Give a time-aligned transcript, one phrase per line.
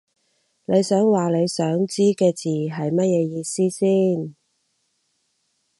[0.65, 4.35] 你想話你想知嘅字係乜嘢意思先